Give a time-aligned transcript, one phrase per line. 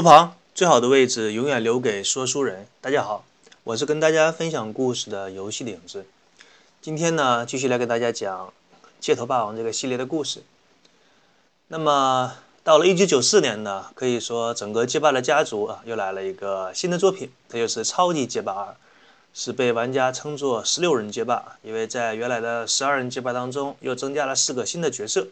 [0.00, 2.66] 火炉旁最好的位置永远留给说书人。
[2.80, 3.22] 大家好，
[3.64, 6.06] 我是跟大家分享故事的游戏的影子。
[6.80, 8.46] 今天呢，继续来给大家讲
[8.98, 10.42] 《街头霸王》这个系列的故事。
[11.68, 12.32] 那么
[12.64, 18.64] 到了1994年呢，可以说整个街霸的家族啊，又来了一个新的作品，它就是《超级街霸二》，
[19.34, 25.26] 是被玩家称作十六人街霸，因为在原来的十二人街霸当中又增加了四个新的角色。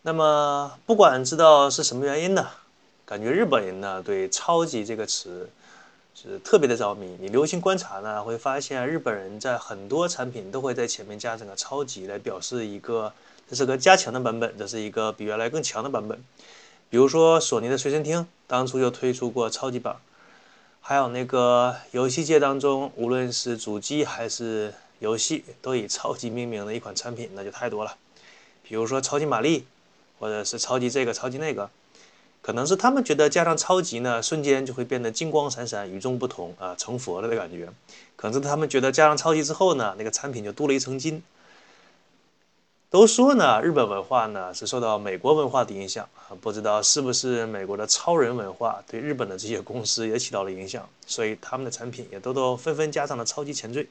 [0.00, 2.48] 那么不管知道是什么原因呢？
[3.06, 5.48] 感觉日本人呢对“超级”这个词
[6.14, 7.16] 是特别的着迷。
[7.20, 13.12] 你留心观察呢，会发现日本人在很多产品都会在前面加上个“超级”来表示一个
[13.48, 16.18] 这是个加强的版本，这是一个比原来更强的版本。
[16.88, 19.96] 比如说索尼的随身听当初就推出过超级版，
[20.80, 27.96] 还有那个游戏界当中，无论是主机还是游戏都以“超级”命名的一款产品，那就太多了。
[28.62, 29.66] 比如说超级玛丽，
[30.18, 31.68] 或者是超级这个、超级那个。
[32.44, 37.66] 可能是他们觉得加上超级呢，瞬间就会变得金光闪闪、与众不同啊，成佛了的感觉。
[38.16, 41.22] 可能是他们觉得加上超级之后呢，那个产品就镀了一层金。
[42.90, 53.88] 都说呢，日本文化呢是受到美国文化的影响啊，不知道是不是美国的超人文化对日本的这些公司也起到了影响，所以他们的产品也都都纷纷加上了超级前缀。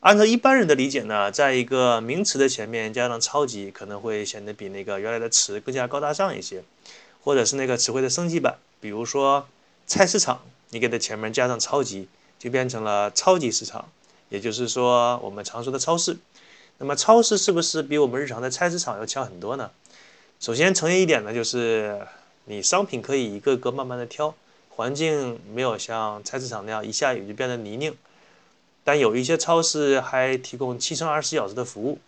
[0.00, 6.64] 按照一般人的理解呢，在一个名词的前面加上超级，可能会显得比那个原来的词更加高大上一些。
[7.24, 9.46] 或者是那个词汇的升级版，比如说
[9.86, 13.88] 菜市场，你给它前面加上超级，就变成了超级市场，
[14.28, 16.16] 也就是说我们常说的超市。
[16.78, 19.70] 那么超市是不是比我们日常的菜市场要强很多呢？
[20.40, 22.00] 首先承认一点呢，就是
[22.46, 24.34] 你商品可以一个个慢慢的挑，
[24.70, 27.94] 环境没有像菜市场那样一下雨就变得泥泞。
[28.82, 32.00] 但有一些超市还提供七乘二十四小时的服务，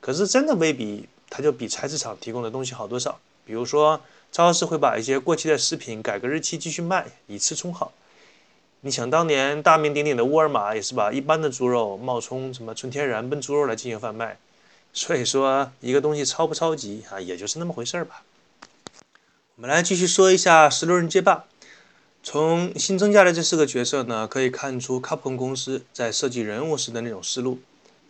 [0.00, 3.20] 可是真的未必它就比菜市场提供的东西好多少。
[3.44, 4.00] 比如说。
[4.32, 7.92] 超市会把一些过期的食品改个日期继续卖，以次充好。
[8.82, 14.38] 你想当年大名鼎鼎的沃尔玛也是把一般的猪肉冒充什么纯天然笨猪肉来进行贩卖。
[14.92, 18.22] 所以说，一个东西超不超级啊，也就是那么回事儿吧。
[19.56, 21.44] 我们来继续说一下十六人街霸。
[22.22, 27.60] 从新增加的这四个角色呢，可以看出卡普空公司在设计人物时的那种思路。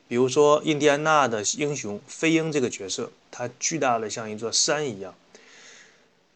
[0.08, 5.14] 比如说，印第安纳的英雄飞鹰这个角色，他巨大的像一座山一样。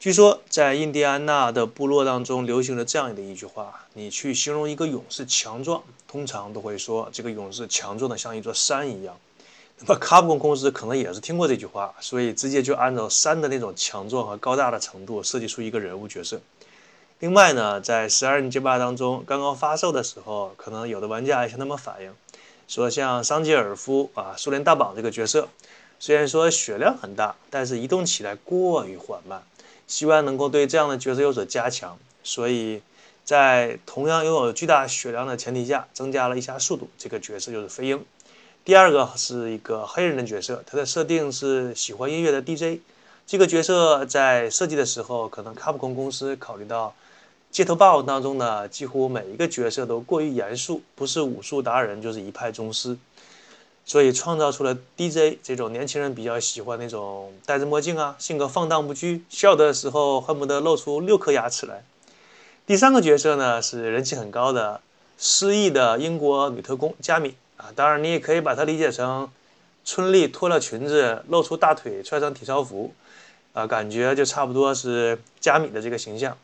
[0.04, 9.16] 据说，在印第安纳的部落当中，流行着这样的一句话：你去形容一个勇士强壮，通常都会说这个勇士强壮的像一座山一样。
[9.78, 16.38] 那么，卡普空公司可能也是听过这句话，所以直接就按照山的那种强壮和高大的程度设计出一个人物角色。
[17.20, 22.12] 另外呢，在十二人街霸当中刚刚发售的时候，可能有的玩家也向他们反映，
[22.68, 25.48] 说像桑吉尔夫啊，苏联大绑这个角色，
[25.98, 29.42] 虽然说血量很大，但是移动起来过于缓慢。
[29.86, 32.82] 希望能够对这样的角色有所加强，所以
[33.24, 36.88] 在同样拥有巨大血量的前提下，增加了一下速度。
[36.98, 38.04] 这个角色就是飞鹰。
[38.64, 42.80] 第二个是一个黑人的角色，他的设定是喜欢音乐的 DJ。
[43.26, 46.94] 这个角色在设计的时候，可能卡普空公司考虑到
[47.50, 52.96] 街头霸王当中呢，几乎每一个角色都过于严肃，不是武术达人就是一派宗师。
[53.86, 61.84] 所以创造出了 DJ 这种年轻人比较喜欢那种戴着墨镜啊，性格放荡不羁，笑的时候恨不得露出六颗牙齿来。
[62.66, 64.80] 第三个角色呢是人气很高的
[65.18, 69.30] 失忆的英国女特工加米啊，当然你也可以把它理解成
[69.84, 72.94] 春丽脱了裙子露出大腿穿上体操服
[73.52, 76.34] 啊，感觉就差不多是加米的这个形象。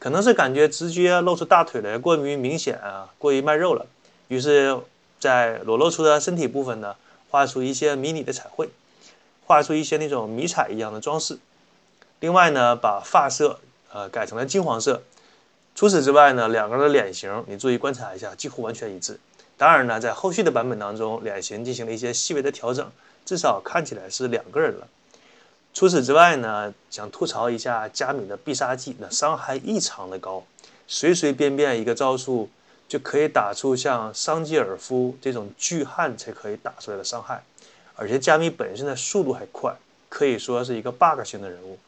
[0.00, 3.86] 可能是感觉直接露出大腿来过于明显啊，过于卖肉了，
[4.26, 4.76] 于是。
[5.18, 6.96] 在裸露出的身体部分呢，
[7.30, 8.68] 画出一些迷你的彩绘，
[9.46, 11.38] 画出一些那种迷彩一样的装饰。
[12.20, 13.60] 另外呢，把发色
[13.92, 15.02] 呃改成了金黄色。
[15.74, 19.20] 除此之外呢，两个人的脸型你注意观察一下，几乎完全一致。
[19.56, 22.90] 当然呢，在后续的版本当中，脸型进行了一些细微的调整，
[23.24, 24.86] 至少看起来是两个人了。
[25.74, 30.44] 除此之外呢，想吐槽一下加米的必杀技，那伤害异常的高，
[30.86, 32.48] 随随便便一个招数。
[32.88, 37.44] 就可以打出像桑吉尔夫这种巨汉才可以打出来的伤害，
[37.94, 39.76] 而且加米本身的速度还快，
[40.08, 41.78] 可以说是一个 bug 型的人物。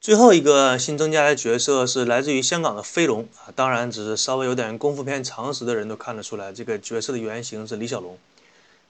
[0.00, 8.16] 最后一个新增加的角色是来自于香港的飞龙啊，当然只是稍微有点功夫片常识的人都看得出来，这个角色的原型是李小龙。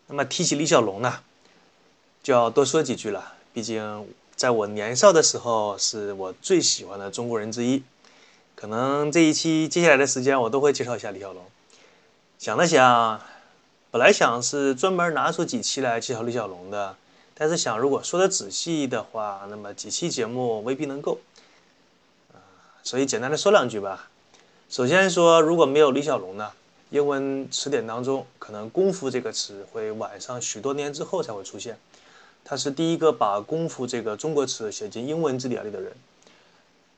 [0.08, 1.20] 那么提起李小龙呢，
[2.22, 4.06] 就要多说几句了，毕竟
[4.36, 7.82] 在我年少的时候是我最喜欢的中国人之一。
[8.54, 11.44] 可能这一期接下来的时间我都会介绍一下李小龙。
[12.38, 13.20] 想了想，
[13.90, 16.96] 本来想是专门拿出几期来介绍李小龙的，
[17.34, 21.18] 但是想如果说的仔细的话，那么几期节目未必能够。
[22.32, 22.38] 啊
[22.82, 24.10] 所以简单的说两句吧。
[24.68, 26.52] 首先说，如果没有李小龙呢，
[26.90, 31.78] 英文词典当中可能“功夫”这个词会晚上许多年之后才会出现。
[32.44, 35.92] 他是第一个把“功夫”这个中国词写进英文字典里的人。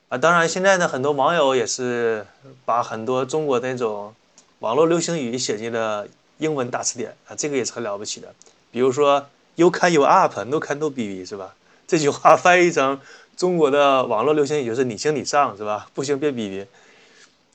[0.08, 2.24] 啊，当然现在呢，很多网友也是
[2.64, 4.14] 把很多中国的那种
[4.60, 6.06] 网络流行语写进了
[6.38, 8.32] 英文大词典啊，这个也是很了不起的。
[8.70, 9.26] 比如说
[9.56, 11.54] “You can you up”，“No can no bb” 是吧？
[11.88, 13.00] 这句话翻译成
[13.36, 15.88] 中国的网络流行语就是“你行你上”，是吧？
[15.92, 16.66] 不行别比比。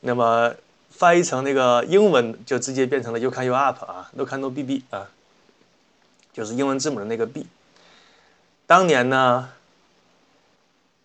[0.02, 0.54] 那么
[0.90, 5.08] 翻译成那个英文就直接变成了 “You can you up” 啊，“No can no bb” 啊，
[6.34, 7.48] 就是英文字母的那个 B。
[8.68, 9.50] 当年呢，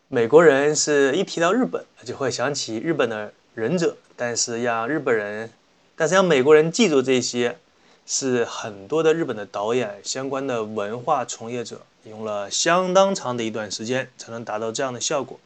[0.08, 5.50] 美国人是一提到日本就会想起日本的忍者，但是让日本人，
[5.96, 7.58] 但是让美国人记住这些，
[8.06, 15.40] 是很多的日本的导演、相关的文化从业者用了相当长的一段时间才能达到这样的效果。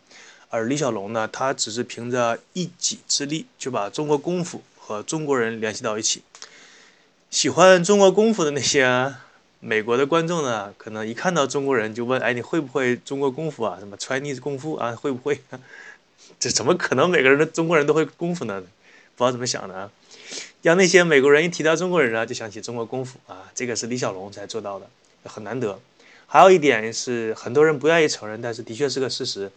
[0.51, 6.23] 而李小龙呢，他只是凭着一己之力就把中国功夫和中国人联系到一起。
[7.31, 9.15] 喜欢中国功夫的那些。
[9.63, 13.77] 美国的观众呢，可能一看到中国人就问：“哎，你会不会中国功夫啊？
[13.79, 14.97] 什么 Chinese 功夫啊？
[14.97, 15.39] 会不会？
[16.41, 18.63] 这怎么可能每个人的中国人都会功夫呢？
[19.17, 19.91] 不知道怎么想的啊！
[20.63, 23.51] 让那些美国人一提到中国人呢，就想起中国功夫啊！
[23.55, 24.89] 这个是李小龙才做到的，
[25.25, 25.79] 很难得。
[26.27, 29.53] 还有一点是很多人不愿意承认，但是的确是个事实。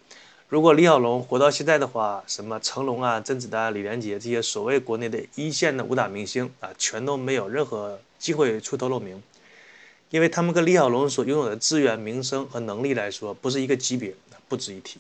[0.49, 9.23] 如果李小龙活到现在的话，什么成龙啊、甄子丹、李连杰这些所谓国内的一线的武打明星啊，全都没有任何机会出头露名。
[10.13, 14.13] 因为他们跟李小龙所拥有的资源、名声和能力来说，不是一个级别，
[14.47, 14.99] 不值一提。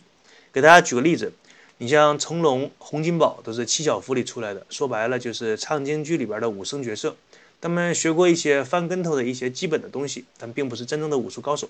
[0.51, 1.31] 给大家举个例子，
[1.77, 7.15] 你像成龙、洪金宝都是七小福里出来的，说白了就是唱京剧里边的武生角色。
[7.61, 11.69] 他们学过一些翻跟头的一些基本的东西，但并不是真正的武术高手。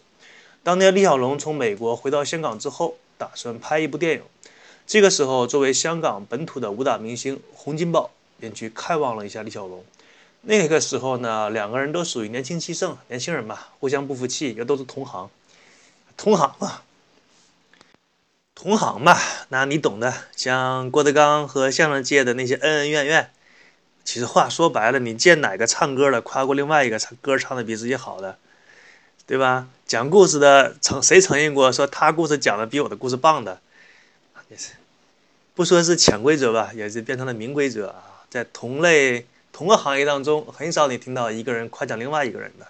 [0.64, 4.22] 当年李小龙从美国回到香港之后，打算拍一部电影，
[4.88, 9.84] 这个时候作为香港本土的武打明星洪金宝便去看望了一下李小龙。
[10.46, 15.30] 那个时候呢，两个人都属于年轻气盛，年轻人嘛，互相不服气，又都是同行，
[16.18, 16.82] 同行嘛，
[18.54, 19.18] 同行嘛，
[19.48, 20.14] 那你懂的。
[20.36, 23.32] 像郭德纲和相声界的那些恩恩怨怨，
[24.04, 28.38] 其实话说白了，你见哪个唱歌的夸过另外一个唱歌唱的比自己好的，
[29.26, 29.70] 对吧？
[29.88, 33.62] 讲故事的承谁承认过说他故事讲的比我的故事棒的？
[34.50, 34.72] 也是，
[35.56, 39.26] 不说是潜规则吧，也是变成了明规则啊，在同类。
[39.54, 42.68] 同个行业当中，很少你听到一个人夸奖另外一个人的。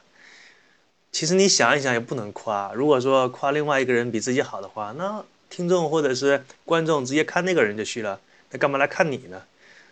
[1.14, 2.74] 其实你想一想，也不能夸。
[2.74, 8.20] 如果说夸另外一个人比自己好的话，那听众或者是观众直接看那个人就去了，
[8.52, 9.44] 那干嘛来看你呢？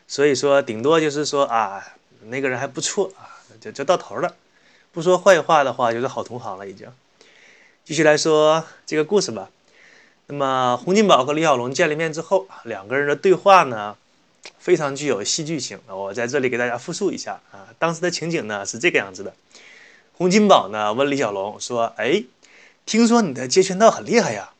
[0.06, 1.82] 所以说，顶多就是说啊，
[2.26, 4.36] 那个人还不错啊，就就到头了。
[4.92, 6.90] 不说坏话的话，就是好同行了已经。
[7.86, 9.50] 继续来说这个故事吧。
[10.28, 13.96] 那么，洪金宝和李小龙见了面之后，两个人的对话呢？
[14.58, 17.68] 非常具有戏剧性，我在这里给大家复述一下啊。
[17.80, 19.34] 当时的情景呢是这个样子的：
[20.14, 22.24] 洪金宝呢问李小龙说：“哎，
[22.86, 24.52] 听说你的截拳道很厉害呀？”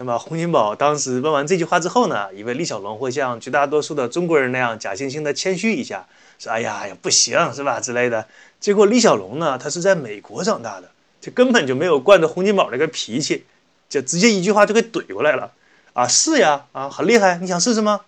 [0.00, 6.06] 那么洪金宝当时问完这句话之后呢，以为李小龙会像绝大多数的中国人那样假惺惺的谦虚一下，
[6.38, 8.26] 说：“哎呀呀，不行是吧？”之类的。
[8.60, 10.88] 结果李小龙呢，他是在美国长大的，
[11.20, 13.44] 这根本就没有惯着洪金宝那个脾气，
[13.88, 15.52] 就直接一句话就给怼过来了
[15.94, 18.02] ：“啊，是呀，啊，很厉害，你想试试吗？”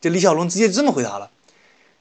[0.00, 1.30] 这李小龙直接这么回答了：“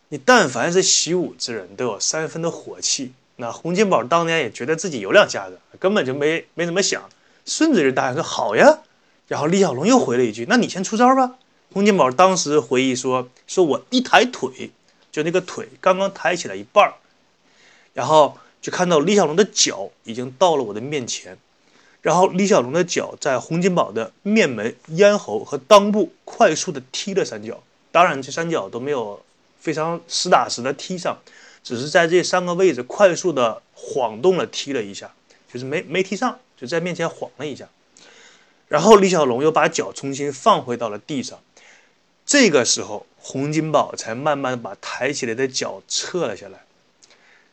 [0.08, 3.12] 你但凡是习武之人，都有三分的火气。
[3.36, 7.10] 那洪金宝当年也觉得自己有两下子，根本就没没怎么想，
[7.46, 8.79] 顺嘴就答应说好呀。
[9.27, 11.36] 然后李小龙又回了一句：那你先出招吧。
[11.74, 14.72] 洪金宝当时回忆说：说我一抬腿，
[15.12, 16.94] 就那个腿刚刚抬起来一半，
[17.94, 21.38] 然后就看到李小龙的脚已经到了我的面前，
[22.01, 29.19] 然后李小龙的脚在洪金宝的面门、咽喉和裆部快速的踢了三脚。”当然，这三脚都没有
[29.60, 31.17] 非常实打实的踢上，
[31.63, 35.12] 只是在这三个位置快速的晃动了踢了一下，
[35.51, 37.67] 就是没没踢上，就在面前晃了一下。
[38.67, 41.39] 然后李小龙又把脚重新放回到了地上，
[42.25, 46.63] 这个时候洪金宝才慢慢把抬起来的脚撤了下来。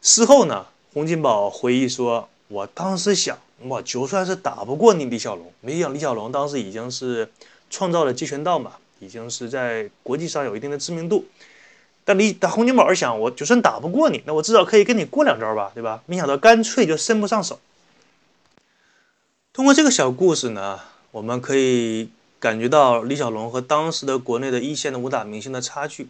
[0.02, 7.32] 事后呢，洪金宝回忆说：“我当时想，我就算是打不过你李小龙，没想李小龙当时已经是
[7.70, 11.26] 创造了截拳道嘛。”已经是在国际上有一定的知名度，
[12.04, 16.02] 但李但洪金宝想，我就算打不过你，那我至少可以跟你过两招吧，对吧？
[16.06, 17.60] 没想到干脆就伸不上手。
[19.52, 26.08] 通过这个小故事呢，我们可以感觉到李小龙和当时的国内的一线的武打明星的差距。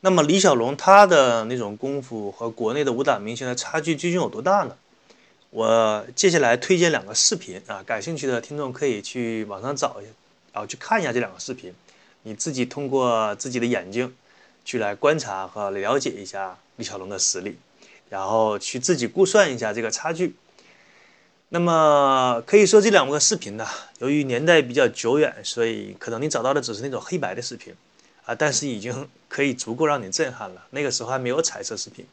[0.00, 4.76] 那么李小龙他的那种功夫和国内的武打明星的差距究竟有多大呢？
[5.50, 10.10] 我接下来推荐两个视频啊，感兴趣的听众可以去网上找一下，
[10.52, 11.72] 然后去看一下这两个视频。
[12.24, 14.14] 你自己通过自己的眼睛
[14.64, 17.56] 去来观察和了解一下李小龙的实力，
[18.08, 20.34] 然后去自己估算一下这个差距。
[21.50, 23.66] 那么可以说这两个视频呢，
[23.98, 27.74] 由于年代比较久远，所以可能你找到的只是那种黑白的视频
[28.24, 30.66] 啊，但是已经可以足够让你震撼了。
[30.70, 32.06] 那个时候还没有彩色视频。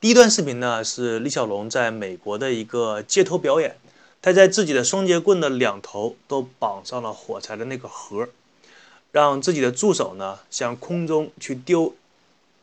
[0.00, 3.76] 第一段视频呢是李小龙在美国的一个街头表演，
[4.22, 8.28] 他在自己的双节棍的两头都绑上了火柴的那个盒，
[9.12, 11.94] 让自己的助手呢向空中去丢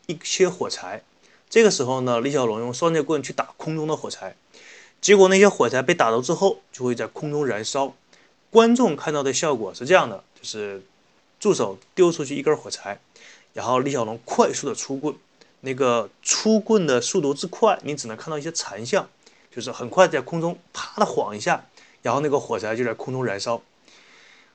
[0.07, 1.03] 一些火柴。
[1.49, 4.35] 这个时候呢，李小龙用双截棍去打空中的火柴。
[4.99, 7.93] 结果那些火柴被打到之后，就会在空中燃烧。
[8.51, 10.83] 观众看到的效果是这样的：就是
[11.39, 12.99] 助手丢出去一根火柴，
[13.53, 15.15] 然后李小龙快速的出棍，
[15.61, 19.07] 那个出棍的速度之快，你只能看到一些残像，
[19.49, 21.65] 就是很快在空中啪的晃一下，
[22.01, 23.61] 然后那个火柴就在空中燃烧。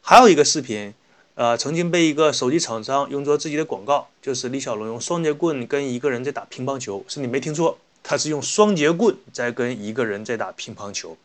[0.02, 0.92] 还有一个视频，
[1.36, 7.78] 呃，曾经被一个手机厂商用作自己的广告，就是李小龙用双节棍跟一个人在打乒乓球，是你没听错。
[8.04, 11.16] 他是用双节棍在跟一个人在打乒乓球。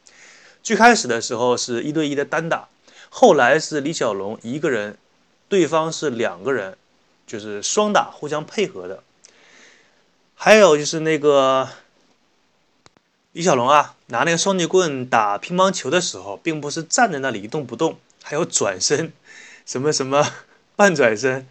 [0.63, 2.69] 最开始的时候是一对一的单打，
[3.09, 4.97] 后来是李小龙一个人，
[5.47, 6.77] 对方是两个人，
[7.27, 9.03] 就是双打互相配合的。
[10.33, 11.67] 还有就是那个
[13.33, 19.11] 李小龙啊，拿那个双节棍打乒乓球的时候，并不是站在那里一动不动，还有转身，
[19.69, 20.27] 什么什么
[20.75, 21.45] 半转身，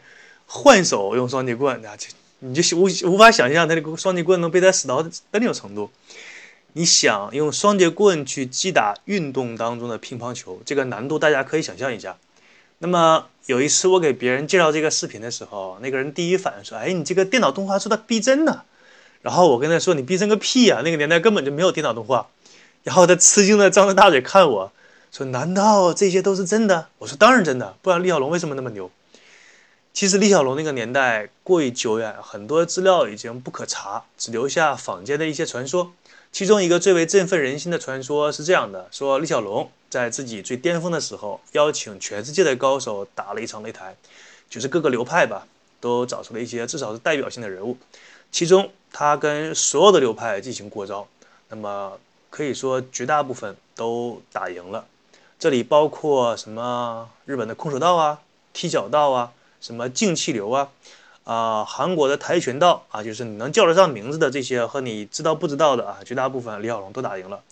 [0.46, 2.08] 换手用双节棍啊这。
[2.40, 5.88] 你就无无法想象他那个双节棍能被他使到的那种程度。
[6.72, 12.16] 你想用双节棍去击打运动当中的乒乓球，这个难度大家可以想象一下。
[12.80, 18.62] 那么有一次我给别人介绍这个视频的时候，那个人第一反应说：“哎，你这个电脑动画做的逼真呢。”
[19.22, 20.80] 然后我跟他说：“你逼真个屁呀！
[20.84, 22.28] 那个年代根本就没有电脑动画。”
[22.82, 24.72] 然后他吃惊的张着大嘴看我
[25.10, 28.90] 说：“难道这些都是真的？”我说：“当然真的，不然李小龙为什么那么牛？”
[29.92, 35.92] 其实李小龙那个年代过于久远，很多资料已经不可查，只留下坊间的一些传说。
[36.30, 43.96] 其中一个最为振奋人心的传说是这样的：说李小龙在自己最巅峰的时候，邀请全世界的高手打了一场擂台，
[44.48, 45.46] 就是各个流派吧，
[45.80, 47.76] 都找出了一些至少是代表性的人物。
[48.30, 51.08] 其中他跟所有的流派进行过招，
[51.48, 51.98] 那么
[52.30, 54.84] 可以说绝大部分都打赢了。
[55.38, 58.20] 这里包括什么日本的空手道啊、
[58.52, 59.32] 踢脚道啊。
[59.60, 60.68] 什么静气流啊，
[61.24, 67.42] 啊，韩国的跆拳道啊，就是你能叫得上名字的这些和你知道不知道的啊，绝大部分李小龙都打赢了。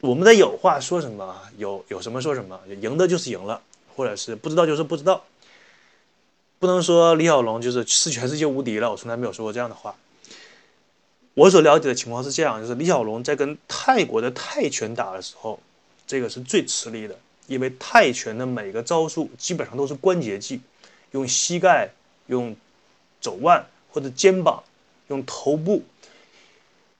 [0.00, 3.60] 我们的有话说什么，有有什么说什么，赢的就是赢了，
[3.94, 5.22] 或者是不知道就是不知道。
[6.58, 9.94] 不能说李小龙就是是全世界无敌了，我从来没有说过这样的话。
[11.34, 15.60] 我所了解的情况是这样，就是李小龙在跟泰国的泰拳打的时候，
[16.10, 20.60] 这个是最吃力的，因为泰拳的每个招数基本上都是关节技。
[21.12, 21.88] 用膝盖、
[22.26, 22.56] 用
[23.20, 24.60] 肘腕或者肩膀、
[25.06, 25.84] 用头部，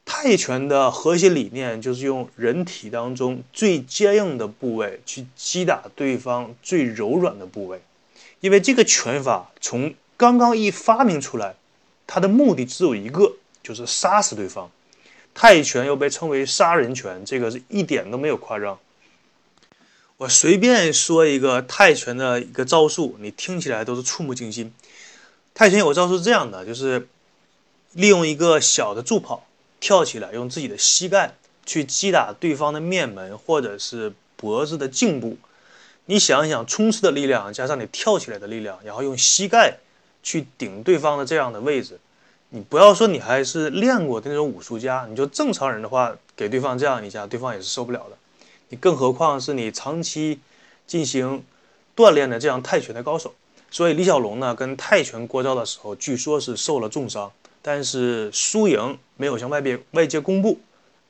[0.05, 7.81] 泰拳的核心理念就是用人体当中最坚硬的部位去击打对方最柔软的部位。
[8.39, 11.57] 因为这个拳法从刚刚一发明出来，
[12.07, 14.71] 它的目的只有一个，就是杀死对方。
[15.35, 18.79] 泰拳又被称为杀人拳，这个是一点都没有夸张。
[20.21, 24.71] 我随便说一个泰拳的一个招数，你听起来都是触目惊心。
[25.55, 27.09] 泰拳有个招数是这样的，就是
[27.95, 29.47] 利用一个小的助跑
[29.81, 35.39] 跳起来，用自己的膝盖去击打对方的面门或者是脖子的颈部。
[36.05, 39.79] 你想一想，冲刺的力量加上你跳起来的力量，然后用膝盖
[40.23, 41.99] 去顶对方的这样的位置，
[42.51, 48.19] 你不要说你还是练过的那种武术家，你就正常人的话，给对方这样一下，对方也是受不了的。
[48.71, 50.41] 你更何况是你长期
[50.87, 51.45] 进行
[51.95, 53.35] 锻炼的这样泰拳的高手，
[53.71, 60.59] 所以李小龙呢跟泰拳过招的时候，据说是受了重伤，但是输赢没有向外边外界公布，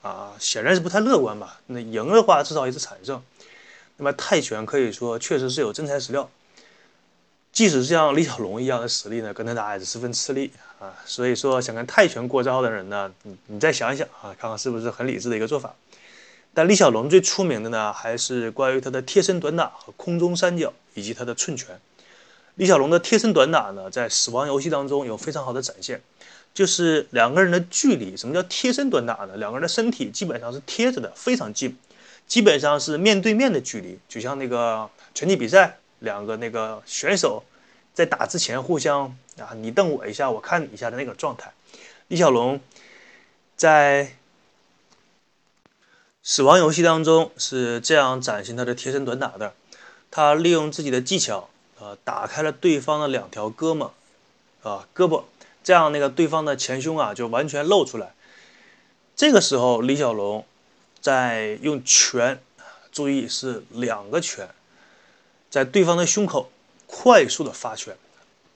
[0.02, 1.61] 啊，显然是不太乐观吧？
[1.67, 3.23] 那赢的话至少也是惨胜。
[3.99, 6.31] 那么泰拳可以说确实是有真材实料，
[7.52, 10.95] 即使是像李小龙一样的实力呢，跟他打也是十分吃力啊。
[11.05, 15.75] 所以说想跟泰拳过招的人呢，你你再想一想啊，看看是不是很理智的一个做法。
[16.52, 21.80] 但李小龙最出名的呢，还是关于他的贴身短打和空中三角，以及他的寸拳。
[22.57, 26.02] 李小龙的贴身短打呢，在死亡游戏当中有非常好的展现，
[26.52, 28.16] 就是两个人的距离。
[28.16, 29.37] 什么叫贴身短打呢？
[29.37, 31.78] 两个人的身体基本上是贴着的，非常近，
[32.26, 37.45] 基本上是面对面的距离，就像那个拳击比赛，两个那个选手
[37.95, 39.04] 在打之前互相
[39.38, 41.52] 啊，你瞪我一下，我看你一下的那个状态。
[42.09, 42.61] 李小龙
[43.57, 44.16] 在。
[46.22, 49.54] 死亡游戏当中是这样展现他的贴身短打的，
[50.10, 51.48] 他利用自己的技巧
[51.78, 53.90] 呃，打开了对方的两条胳膊，
[54.62, 55.24] 啊，胳膊，
[55.64, 58.12] 这样那个对方的前胸啊就完全露出来。
[59.16, 60.44] 这个时候，李小龙
[61.00, 62.42] 在用拳，
[62.92, 64.50] 注意是两个拳，
[65.48, 66.50] 在对方的胸口
[66.86, 67.96] 快速的发拳，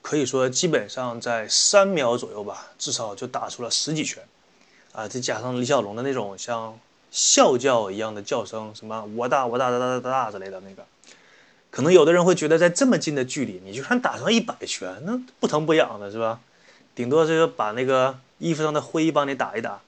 [0.03, 4.23] 可以说基本上在三秒左右吧，至少就打出了十几拳，
[4.91, 6.79] 啊，再加上李小龙的那种像
[7.15, 10.85] 啸叫一样的叫声，什么我大我大哒哒哒哒之类的那个。
[11.71, 16.41] 可能有的人会觉得，在这么近的距离，你就算打上一百拳，那不疼不痒的是吧？
[16.93, 19.81] 顶多是把那个衣服上的灰帮你打一打，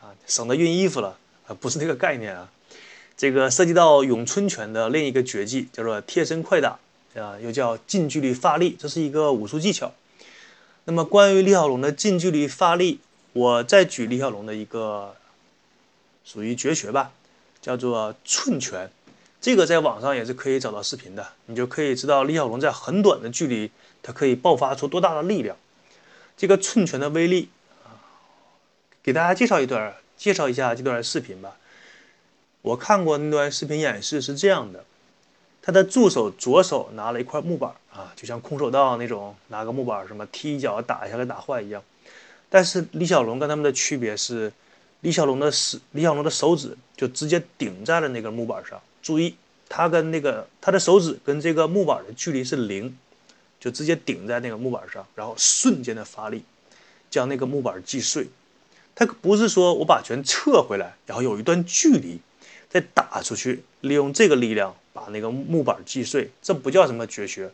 [0.00, 1.16] 啊，省得熨衣服了
[1.46, 2.48] 啊，不是那个概念啊。
[3.16, 6.78] 这个涉及到咏春拳的另一个绝技，叫做贴身快打，
[7.16, 9.92] 啊，又叫近距离发力，这是一个武术技巧。
[10.84, 13.00] 那么关于李小龙的近距离发力，
[13.32, 15.16] 我再举李小龙的一个
[16.24, 17.12] 属于绝学吧，
[17.60, 18.90] 叫做寸拳。
[19.40, 23.70] 这个在网上也是可以找到视频的，你就可以知道李小龙在很短的距离，
[24.02, 25.56] 他可以爆发出多大的力量。
[26.36, 27.50] 这个寸拳的威力
[27.84, 28.00] 啊，
[29.02, 31.56] 给大家介绍一段，介绍一下这段视频吧。
[32.62, 34.82] 我看过那段视频演示是这样的：
[35.60, 41.82] 他的助手左手拿了一块木板啊，就像空手道那种拿个木板什么踢一脚打一下给打坏一样。
[42.48, 44.50] 但是李小龙跟他们的区别是，
[45.04, 48.80] 李小龙的手李小龙的手指就直接顶在了那个木板上。
[49.02, 49.36] 注意，
[49.68, 52.96] 他跟那个他的手指跟这个木板的距离是零，
[53.60, 56.42] 就直接顶在那个木板上，然后瞬间的发力，
[57.10, 58.28] 将那个木板击碎。
[58.94, 62.18] 他不是说我把拳撤回来，然后有一段距离
[62.70, 67.52] 再打出去，利用这个力量把那个木板击碎，这不叫什么绝学，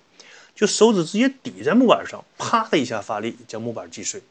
[0.54, 4.22] 就手指直接抵在木板上，啪的一下发力将木板击碎，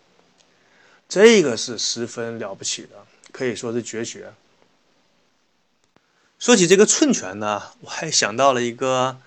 [1.09, 2.89] 这个是十分了不起的，
[3.31, 4.33] 可以说是绝学。
[6.37, 9.17] 说起这个寸拳呢，我还想到了一个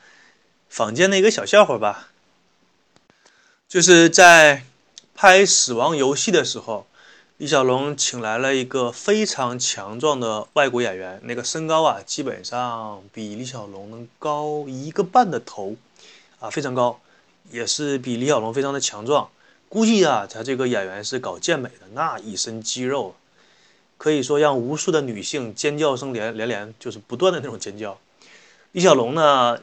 [0.68, 2.08] 坊间的一个小笑话吧，
[3.68, 4.64] 就是在
[5.14, 6.86] 拍《死亡游戏》的时候，
[7.36, 15.76] 李小龙请来了一个非常强壮的外国演员，那个身高啊，基本上比李小龙能高一个半的头，
[16.40, 16.98] 啊，非常高，
[17.50, 19.28] 也是比李小龙非常的强壮。
[19.68, 23.14] 估计啊，他这个演员是搞健美的，那一身肌肉。
[24.02, 27.96] 可以说让无数的女性尖叫声连连连，就是不断的那种尖叫。
[28.72, 29.62] 李小龙呢，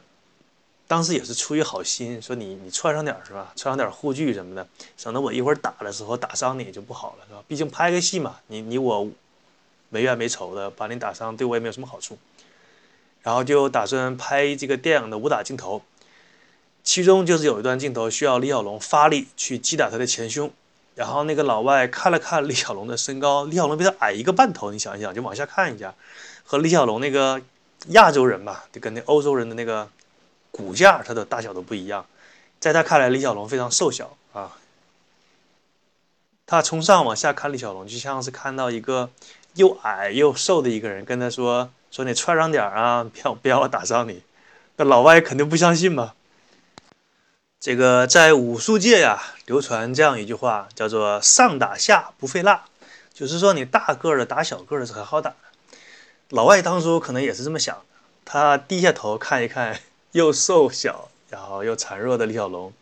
[0.86, 3.52] 当时也是出于好心，说你你穿上点是吧？
[3.54, 7.44] 穿上点护具什么的，省得我一会儿打的时候打伤你就不好了是吧？
[7.46, 9.06] 毕竟拍个戏嘛，你你我
[9.90, 12.16] 没冤没仇的，把你打伤对我也没有什么好处。
[13.20, 15.82] 然后就打算拍这个电影的武打镜头，
[16.82, 20.50] 其中就是有一段镜头需要李小龙发力去击打他的前胸。
[21.00, 25.94] 然后那个老外看了看 李小龙的身高，李小龙比他矮一个半头，你想一想，就往下看一下，
[26.44, 27.40] 和李小龙那个
[27.86, 29.88] 亚洲人吧，就跟那欧洲人的那个
[30.50, 32.04] 骨架，他的大小都不一样。
[32.58, 34.58] 在他看来，李小龙非常瘦小啊。
[36.44, 39.08] 他从上往下看李小龙，就像是看到一个
[39.54, 44.22] 又矮又瘦的一个人，跟他说：“说你穿上点啊，别别让我打伤你。”
[44.76, 46.12] 那老外肯定不相信嘛。
[47.60, 52.64] 这个在武术界呀，流传这样一句话，叫做“上打下不费蜡”，
[53.12, 55.36] 就是说你大个的打小个的是很好打的。
[56.30, 57.82] 老外当初可能也是这么想的，
[58.24, 59.78] 他低下头看一看
[60.12, 62.72] 又瘦小，然后又孱弱的李小龙，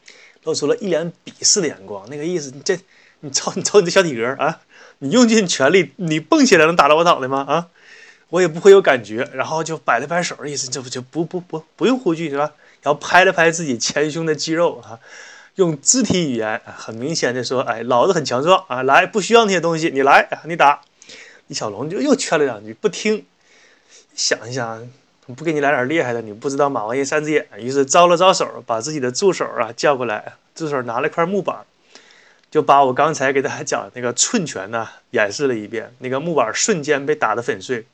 [0.45, 2.79] 露出了一脸鄙视的眼光，那个意思，你这
[3.19, 4.61] 你瞅你瞅你这小体格啊，
[4.99, 7.45] 你用尽全力，你蹦起来能打到我脑袋吗？
[7.49, 7.67] 啊，
[8.31, 12.53] 我也不会有感觉，然后就摆了摆手，意思这不就不不不不用护具是吧？
[12.89, 14.99] 然后拍了拍自己前胸的肌肉啊，
[15.57, 20.81] 用肢体语言很明显的说：“哎，老子很强壮啊，来，不需要那些东西，你来，你打。”
[21.49, 23.27] 李小龙就又劝了两句，不听。
[24.15, 24.89] 想一想，
[25.37, 27.47] 不给你来点厉害的，你不知道马王爷三只眼。
[27.59, 31.59] 于是招了招手，把自己的助手啊叫过来，助手拿了块木板，
[32.51, 35.93] 就把我刚才给大家讲那个寸拳呢演示了一遍。
[35.99, 37.85] 那个木板瞬间被打得粉碎。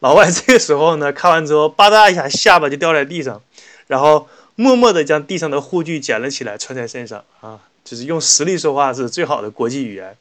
[0.00, 3.40] 老外这个时候呢，看完之后，吧嗒一下下巴就掉在地上。
[3.86, 10.16] 然后默默地将地上的护具捡了起来，穿在身上啊，就是用实力说话是最好的国际语言。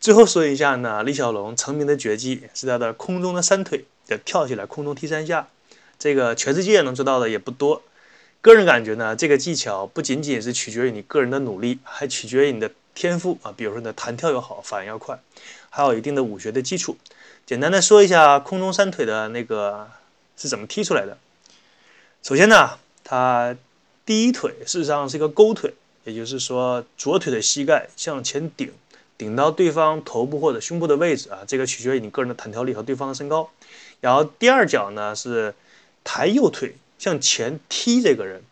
[0.00, 5.48] 最后说一下呢，李小龙成名的绝技是他的空中的三腿，就跳起来空中踢三下，
[5.98, 7.82] 这个全世界能做到的也不多。
[8.40, 15.18] 个人感觉呢，这个技巧不仅仅是取决于你个人的努力，还取决于你的天赋啊，比如说你的弹跳要好，反应要快，
[15.70, 16.96] 还有一定的武学的基础。
[17.44, 19.88] 简单的说一下空中三腿的那个
[20.36, 21.18] 是怎么踢出来的。
[22.28, 23.56] 首先呢，他
[24.04, 25.72] 第一腿事实上是一个勾腿，
[26.04, 28.70] 也就是说左腿的膝盖向前顶，
[29.16, 33.48] 顶到对方头部或者胸部的位置啊，这个取决于你个人的弹跳力和对方的身高。
[34.02, 35.54] 然后第二脚呢是
[36.04, 38.42] 抬右腿向前踢这个人，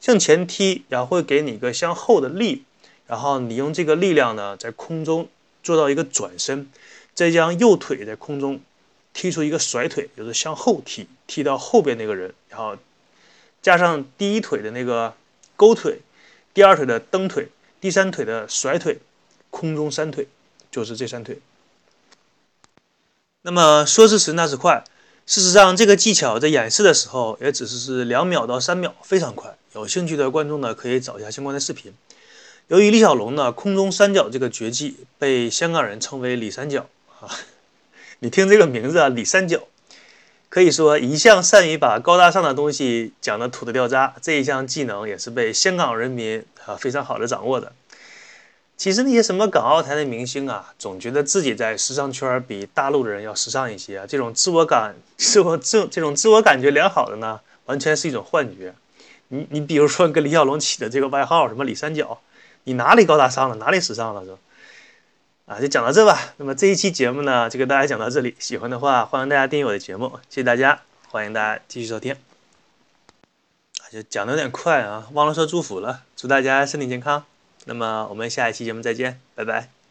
[0.00, 2.64] 向前踢，然后会给你一个向后的力，
[3.06, 5.28] 然后你用这个力量呢，在空中
[5.62, 6.68] 做到一个转身，
[7.14, 8.60] 再将右腿在空中
[9.12, 12.76] 踢出一个甩腿，就是向后踢，踢到后边那个人，然后
[13.64, 15.14] 加上第一腿的那个
[15.56, 16.02] 勾腿，
[16.52, 17.48] 第二腿的蹬腿，
[17.80, 18.98] 第三腿的甩腿，
[19.48, 20.28] 空中三腿，
[20.70, 21.38] 就是这三腿。
[23.40, 24.84] 那么说时迟，那时快。
[25.24, 29.56] 事实上，这个技巧在演示的时候也只是是两秒到三秒，非常快。
[29.72, 31.94] 有兴趣的观众呢，可以找一下相关的视频。
[32.68, 36.86] 由于李小龙呢空中三角这个绝技被香港人称为“李三角”
[37.20, 37.32] 啊，
[38.18, 39.66] 你听这个名字啊，“李三角”，
[40.54, 47.72] 可以说一向善于把高大上的东西讲得土得掉渣，这一项技能也是被香港人民啊非常好的掌握的。
[48.76, 54.06] 其实那些什么港澳台的明星啊，总觉得自己在时尚圈比大陆的人要时尚一些啊。
[54.06, 58.72] 这种自我感、 自我这这种自我感觉良好的呢，完全是一种幻觉。
[59.26, 62.20] 你你比如说跟李小龙起的这个外号什么“李三角”，
[62.62, 63.56] 你哪里高大上了？
[63.56, 64.24] 哪里时尚了？
[64.24, 64.38] 是吧？
[65.46, 66.34] 啊，就讲到这吧。
[66.38, 68.34] 那么这一期节目呢，就跟大家讲到这里。
[68.38, 70.18] 喜欢的话，欢迎大家订阅我的节目。
[70.30, 72.12] 谢谢大家，欢迎大家继续收听。
[72.14, 77.24] 啊，就讲的有点快啊，忘了说祝福了，祝大家身体健康。
[77.66, 79.83] 那么我们下一期节目再见，拜拜。